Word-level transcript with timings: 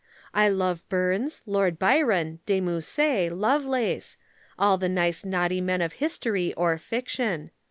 I 0.33 0.49
love 0.49 0.83
Burns, 0.89 1.43
Lord 1.45 1.77
Byron, 1.77 2.39
De 2.47 2.59
Musset, 2.59 3.31
Lovelace 3.31 4.17
all 4.57 4.79
the 4.79 4.89
nice 4.89 5.23
naughty 5.23 5.61
men 5.61 5.79
of 5.83 5.93
history 6.01 6.55
or 6.55 6.75
fiction. 6.79 7.51